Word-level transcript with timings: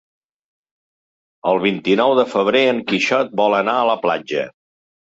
El 1.51 1.63
vint-i-nou 1.65 2.15
de 2.23 2.27
febrer 2.33 2.65
en 2.73 2.83
Quixot 2.91 3.39
vol 3.45 3.61
anar 3.61 3.79
a 3.85 3.89
la 3.93 4.01
platja. 4.09 4.53